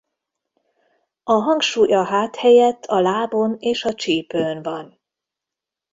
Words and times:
A 1.23 1.33
hangsúly 1.33 1.93
a 1.93 2.03
hát 2.03 2.35
helyett 2.35 2.85
a 2.85 2.99
lábon 2.99 3.55
és 3.59 3.83
a 3.83 3.93
csípőn 3.93 4.61
van. 4.61 4.99